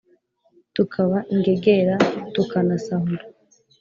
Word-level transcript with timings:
Tukaba 0.75 1.17
ingegera 1.33 1.95
tukanasahura 2.33 3.23